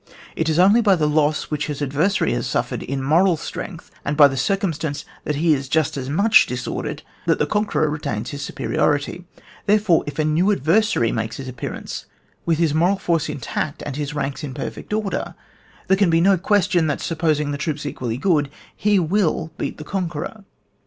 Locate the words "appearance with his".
11.47-12.73